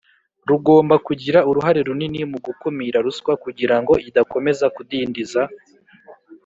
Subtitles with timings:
[0.49, 5.41] rugomba kugira uruhare runini mu gukumira ruswa kugira ngo idakomeza kudindiza